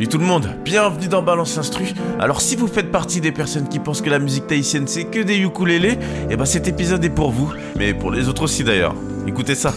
Salut 0.00 0.08
tout 0.08 0.18
le 0.18 0.24
monde, 0.24 0.48
bienvenue 0.64 1.08
dans 1.08 1.20
Balance 1.20 1.58
Instru. 1.58 1.92
Alors 2.18 2.40
si 2.40 2.56
vous 2.56 2.68
faites 2.68 2.90
partie 2.90 3.20
des 3.20 3.32
personnes 3.32 3.68
qui 3.68 3.78
pensent 3.78 4.00
que 4.00 4.08
la 4.08 4.18
musique 4.18 4.46
tahitienne 4.46 4.88
c'est 4.88 5.04
que 5.04 5.20
des 5.20 5.36
ukulélés, 5.36 5.98
et 6.30 6.36
ben 6.36 6.46
cet 6.46 6.68
épisode 6.68 7.04
est 7.04 7.10
pour 7.10 7.30
vous, 7.32 7.52
mais 7.76 7.92
pour 7.92 8.10
les 8.10 8.26
autres 8.26 8.44
aussi 8.44 8.64
d'ailleurs. 8.64 8.94
Écoutez 9.26 9.54
ça. 9.54 9.74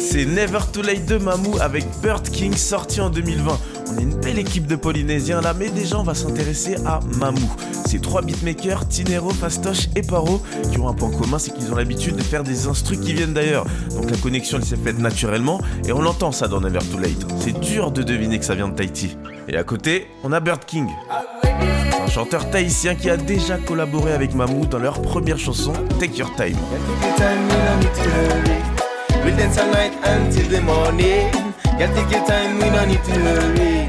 C'est 0.00 0.24
Never 0.24 0.60
Too 0.72 0.80
Late 0.80 1.04
de 1.04 1.18
Mamou 1.18 1.58
avec 1.60 1.84
Bird 2.02 2.26
King 2.30 2.56
sorti 2.56 3.02
en 3.02 3.10
2020. 3.10 3.58
On 3.92 3.98
est 3.98 4.02
une 4.02 4.14
belle 4.14 4.38
équipe 4.38 4.66
de 4.66 4.76
Polynésiens 4.76 5.40
là, 5.40 5.54
mais 5.54 5.68
déjà 5.68 5.98
on 5.98 6.02
va 6.02 6.14
s'intéresser 6.14 6.76
à 6.86 7.00
Mamou. 7.18 7.50
Ces 7.86 7.98
trois 7.98 8.22
beatmakers, 8.22 8.88
Tinero, 8.88 9.30
Fastoche 9.30 9.88
et 9.96 10.02
Paro, 10.02 10.40
qui 10.70 10.78
ont 10.78 10.88
un 10.88 10.94
point 10.94 11.10
commun, 11.10 11.38
c'est 11.38 11.52
qu'ils 11.52 11.70
ont 11.72 11.76
l'habitude 11.76 12.16
de 12.16 12.22
faire 12.22 12.42
des 12.42 12.66
instrus 12.66 12.98
qui 12.98 13.12
viennent 13.12 13.34
d'ailleurs. 13.34 13.66
Donc 13.90 14.10
la 14.10 14.16
connexion 14.16 14.58
elle 14.58 14.64
s'est 14.64 14.76
faite 14.76 14.98
naturellement, 14.98 15.60
et 15.86 15.92
on 15.92 16.00
l'entend 16.00 16.32
ça 16.32 16.48
dans 16.48 16.60
Never 16.60 16.78
Too 16.78 16.98
Late. 16.98 17.26
C'est 17.40 17.58
dur 17.60 17.90
de 17.90 18.02
deviner 18.02 18.38
que 18.38 18.44
ça 18.44 18.54
vient 18.54 18.68
de 18.68 18.74
Tahiti. 18.74 19.16
Et 19.48 19.56
à 19.56 19.64
côté, 19.64 20.06
on 20.24 20.32
a 20.32 20.40
Bird 20.40 20.64
King. 20.64 20.88
Un 22.02 22.06
chanteur 22.08 22.50
tahitien 22.50 22.94
qui 22.94 23.10
a 23.10 23.16
déjà 23.16 23.58
collaboré 23.58 24.12
avec 24.12 24.34
Mamou 24.34 24.66
dans 24.66 24.78
leur 24.78 25.02
première 25.02 25.38
chanson, 25.38 25.72
Take 25.98 26.16
Your 26.16 26.30
Time. 26.36 26.56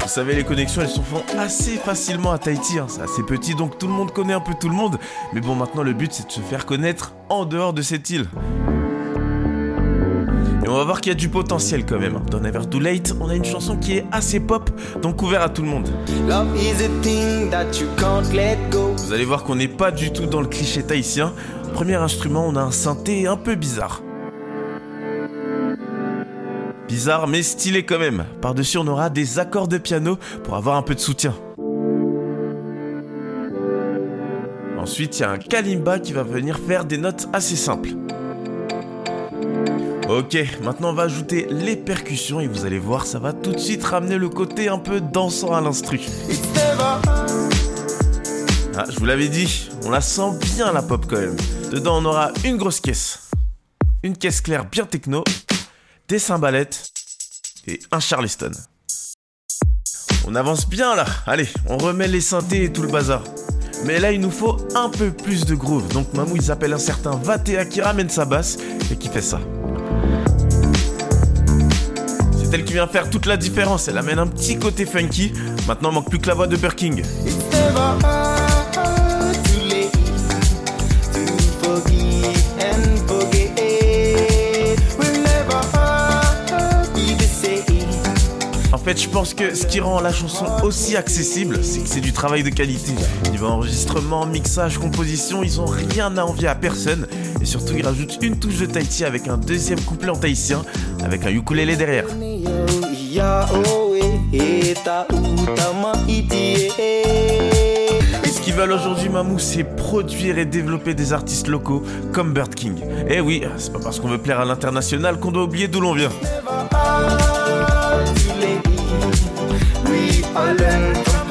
Vous 0.00 0.08
savez, 0.08 0.34
les 0.34 0.44
connexions, 0.44 0.82
elles 0.82 0.88
se 0.88 1.00
font 1.00 1.22
assez 1.38 1.76
facilement 1.76 2.32
à 2.32 2.38
Tahiti. 2.38 2.78
hein. 2.78 2.86
C'est 2.88 3.02
assez 3.02 3.22
petit, 3.22 3.54
donc 3.54 3.78
tout 3.78 3.86
le 3.86 3.92
monde 3.92 4.12
connaît 4.12 4.32
un 4.32 4.40
peu 4.40 4.52
tout 4.58 4.68
le 4.68 4.74
monde. 4.74 4.98
Mais 5.32 5.40
bon, 5.40 5.54
maintenant, 5.54 5.82
le 5.82 5.92
but, 5.92 6.12
c'est 6.12 6.26
de 6.26 6.32
se 6.32 6.40
faire 6.40 6.66
connaître 6.66 7.14
en 7.28 7.44
dehors 7.44 7.72
de 7.72 7.82
cette 7.82 8.10
île. 8.10 8.26
Et 10.64 10.68
on 10.68 10.74
va 10.76 10.84
voir 10.84 11.00
qu'il 11.00 11.12
y 11.12 11.14
a 11.14 11.18
du 11.18 11.28
potentiel 11.28 11.84
quand 11.84 11.98
même. 11.98 12.20
Dans 12.30 12.40
Never 12.40 12.66
Too 12.70 12.80
Late, 12.80 13.14
on 13.20 13.28
a 13.28 13.34
une 13.34 13.44
chanson 13.44 13.76
qui 13.76 13.98
est 13.98 14.06
assez 14.12 14.40
pop, 14.40 14.70
donc 15.02 15.20
ouvert 15.22 15.42
à 15.42 15.48
tout 15.50 15.62
le 15.62 15.68
monde. 15.68 15.88
Love 16.26 16.48
is 16.56 16.82
a 16.82 16.88
thing 17.02 17.50
that 17.50 17.66
you 17.78 17.86
can't 17.98 18.32
let 18.32 18.56
go. 18.70 18.94
Vous 18.96 19.12
allez 19.12 19.26
voir 19.26 19.44
qu'on 19.44 19.56
n'est 19.56 19.68
pas 19.68 19.90
du 19.90 20.10
tout 20.12 20.26
dans 20.26 20.40
le 20.40 20.46
cliché 20.48 20.82
tahitien. 20.82 21.32
Premier 21.74 21.96
instrument, 21.96 22.46
on 22.46 22.56
a 22.56 22.62
un 22.62 22.70
synthé 22.70 23.26
un 23.26 23.36
peu 23.36 23.56
bizarre. 23.56 24.00
Bizarre 26.88 27.26
mais 27.26 27.42
stylé 27.42 27.84
quand 27.84 27.98
même. 27.98 28.24
Par-dessus, 28.40 28.78
on 28.78 28.86
aura 28.86 29.10
des 29.10 29.38
accords 29.38 29.68
de 29.68 29.78
piano 29.78 30.18
pour 30.42 30.54
avoir 30.54 30.76
un 30.76 30.82
peu 30.82 30.94
de 30.94 31.00
soutien. 31.00 31.34
Ensuite, 34.78 35.18
il 35.18 35.22
y 35.22 35.24
a 35.24 35.30
un 35.30 35.38
kalimba 35.38 35.98
qui 35.98 36.12
va 36.12 36.22
venir 36.22 36.58
faire 36.58 36.84
des 36.84 36.98
notes 36.98 37.28
assez 37.32 37.56
simples. 37.56 37.90
Ok, 40.10 40.36
maintenant 40.62 40.90
on 40.90 40.92
va 40.92 41.04
ajouter 41.04 41.46
les 41.48 41.76
percussions 41.76 42.38
et 42.38 42.46
vous 42.46 42.66
allez 42.66 42.78
voir, 42.78 43.06
ça 43.06 43.18
va 43.18 43.32
tout 43.32 43.52
de 43.52 43.58
suite 43.58 43.82
ramener 43.82 44.18
le 44.18 44.28
côté 44.28 44.68
un 44.68 44.78
peu 44.78 45.00
dansant 45.00 45.54
à 45.54 45.62
l'instru. 45.62 45.98
Ah, 48.76 48.84
je 48.90 48.98
vous 48.98 49.06
l'avais 49.06 49.28
dit, 49.28 49.70
on 49.86 49.90
la 49.90 50.02
sent 50.02 50.38
bien 50.54 50.70
la 50.72 50.82
pop 50.82 51.06
quand 51.08 51.16
même. 51.16 51.36
Dedans, 51.72 52.02
on 52.02 52.04
aura 52.04 52.32
une 52.44 52.58
grosse 52.58 52.80
caisse, 52.80 53.30
une 54.02 54.14
caisse 54.14 54.42
claire 54.42 54.66
bien 54.66 54.84
techno, 54.84 55.24
des 56.08 56.18
cymbalettes 56.18 56.90
et 57.66 57.80
un 57.90 58.00
charleston. 58.00 58.52
On 60.26 60.34
avance 60.34 60.68
bien 60.68 60.94
là. 60.94 61.06
Allez, 61.26 61.48
on 61.68 61.76
remet 61.76 62.08
les 62.08 62.20
synthés 62.20 62.64
et 62.64 62.72
tout 62.72 62.82
le 62.82 62.88
bazar. 62.88 63.22
Mais 63.84 64.00
là, 64.00 64.12
il 64.12 64.20
nous 64.20 64.30
faut 64.30 64.56
un 64.74 64.88
peu 64.88 65.10
plus 65.10 65.44
de 65.44 65.54
groove. 65.54 65.88
Donc 65.88 66.12
Mamou, 66.14 66.36
il 66.36 66.42
s'appelle 66.42 66.72
un 66.72 66.78
certain 66.78 67.10
Vatea 67.16 67.66
qui 67.66 67.82
ramène 67.82 68.08
sa 68.08 68.24
basse 68.24 68.56
et 68.90 68.96
qui 68.96 69.08
fait 69.08 69.22
ça. 69.22 69.40
C'est 72.38 72.54
elle 72.54 72.64
qui 72.64 72.72
vient 72.72 72.86
faire 72.86 73.10
toute 73.10 73.26
la 73.26 73.36
différence. 73.36 73.88
Elle 73.88 73.98
amène 73.98 74.18
un 74.18 74.26
petit 74.26 74.58
côté 74.58 74.86
funky. 74.86 75.32
Maintenant, 75.66 75.92
manque 75.92 76.08
plus 76.08 76.18
que 76.18 76.28
la 76.28 76.34
voix 76.34 76.46
de 76.46 76.56
Birking. 76.56 77.02
Fait, 88.84 89.00
je 89.00 89.08
pense 89.08 89.32
que 89.32 89.54
ce 89.54 89.66
qui 89.66 89.80
rend 89.80 90.00
la 90.00 90.12
chanson 90.12 90.44
aussi 90.62 90.94
accessible, 90.94 91.60
c'est 91.62 91.80
que 91.80 91.88
c'est 91.88 92.02
du 92.02 92.12
travail 92.12 92.42
de 92.42 92.50
qualité. 92.50 92.92
Niveau 93.30 93.46
enregistrement, 93.46 94.26
mixage, 94.26 94.76
composition, 94.76 95.42
ils 95.42 95.58
ont 95.58 95.64
rien 95.64 96.14
à 96.18 96.24
envier 96.24 96.48
à 96.48 96.54
personne. 96.54 97.06
Et 97.40 97.46
surtout, 97.46 97.72
ils 97.78 97.84
rajoutent 97.84 98.18
une 98.20 98.38
touche 98.38 98.58
de 98.58 98.66
Tahiti 98.66 99.04
avec 99.04 99.26
un 99.26 99.38
deuxième 99.38 99.80
couplet 99.80 100.10
en 100.10 100.16
tahitien, 100.16 100.62
avec 101.02 101.24
un 101.24 101.30
ukulélé 101.30 101.76
derrière. 101.76 102.04
Et 108.22 108.28
ce 108.28 108.40
qu'ils 108.42 108.54
veulent 108.54 108.72
aujourd'hui, 108.72 109.08
Mamou, 109.08 109.38
c'est 109.38 109.64
produire 109.64 110.36
et 110.36 110.44
développer 110.44 110.92
des 110.92 111.14
artistes 111.14 111.48
locaux 111.48 111.82
comme 112.12 112.34
Bird 112.34 112.54
King. 112.54 112.74
Eh 113.08 113.20
oui, 113.20 113.44
c'est 113.56 113.72
pas 113.72 113.80
parce 113.80 113.98
qu'on 113.98 114.08
veut 114.08 114.18
plaire 114.18 114.40
à 114.40 114.44
l'international 114.44 115.18
qu'on 115.18 115.32
doit 115.32 115.44
oublier 115.44 115.68
d'où 115.68 115.80
l'on 115.80 115.94
vient. 115.94 116.10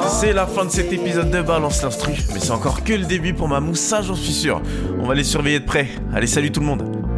C'est 0.08 0.32
la 0.32 0.46
fin 0.46 0.64
de 0.64 0.70
cet 0.70 0.92
épisode 0.92 1.30
de 1.30 1.42
Balance 1.42 1.82
l'Instru, 1.82 2.12
mais 2.32 2.40
c'est 2.40 2.50
encore 2.50 2.84
que 2.84 2.92
le 2.92 3.04
début 3.04 3.34
pour 3.34 3.48
Mamou, 3.48 3.74
ça 3.74 4.02
j'en 4.02 4.14
suis 4.14 4.32
sûr. 4.32 4.62
On 5.00 5.06
va 5.06 5.14
les 5.14 5.24
surveiller 5.24 5.60
de 5.60 5.64
près. 5.64 5.88
Allez, 6.14 6.26
salut 6.26 6.50
tout 6.50 6.60
le 6.60 6.66
monde 6.66 7.13